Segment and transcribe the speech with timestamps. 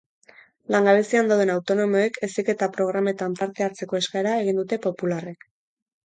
[0.75, 5.47] Langabezian dauden autonomoek heziketa programetan parte hartzeko eskaera egin dute popularrek.